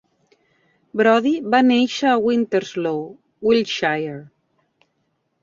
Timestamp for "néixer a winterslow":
1.67-2.99